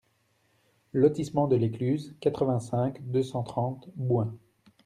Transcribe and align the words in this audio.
Lotissement 0.93 1.45
de 1.47 1.55
l'Écluse, 1.55 2.15
quatre-vingt-cinq, 2.21 2.99
deux 3.03 3.21
cent 3.21 3.43
trente 3.43 3.87
Bouin 3.97 4.33